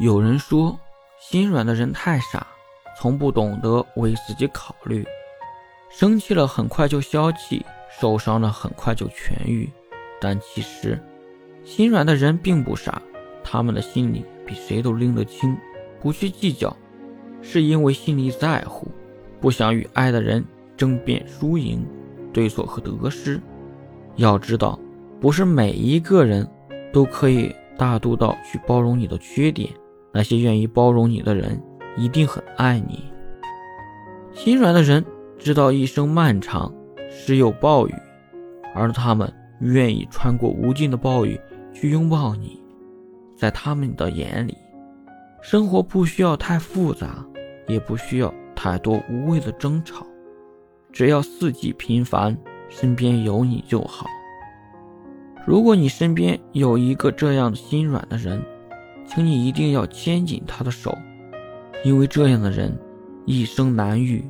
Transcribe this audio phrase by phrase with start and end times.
[0.00, 0.78] 有人说，
[1.18, 2.46] 心软的人太傻，
[2.96, 5.04] 从不懂得为自己考虑。
[5.90, 7.66] 生气了很快就消气，
[7.98, 9.68] 受伤了很快就痊愈。
[10.20, 11.02] 但其实，
[11.64, 13.02] 心软的人并不傻，
[13.42, 15.56] 他们的心里比谁都拎得清。
[16.00, 16.76] 不去计较，
[17.42, 18.86] 是因为心里在乎，
[19.40, 20.44] 不想与爱的人
[20.76, 21.84] 争辩输赢、
[22.32, 23.40] 对错和得失。
[24.14, 24.78] 要知道，
[25.20, 26.48] 不是每一个人
[26.92, 29.68] 都可以大度到去包容你的缺点。
[30.18, 31.62] 那些愿意包容你的人，
[31.96, 33.04] 一定很爱你。
[34.32, 35.04] 心软的人
[35.38, 36.74] 知道一生漫长，
[37.08, 37.94] 时有暴雨，
[38.74, 41.40] 而他们愿意穿过无尽的暴雨
[41.72, 42.60] 去拥抱你。
[43.36, 44.58] 在他们的眼里，
[45.40, 47.24] 生活不需要太复杂，
[47.68, 50.04] 也不需要太多无谓的争吵，
[50.90, 52.36] 只要四季平凡，
[52.68, 54.04] 身边有你就好。
[55.46, 58.44] 如果你身边有一个这样心软的人，
[59.08, 60.96] 请你一定要牵紧他的手，
[61.84, 62.76] 因为这样的人
[63.24, 64.22] 一生难遇。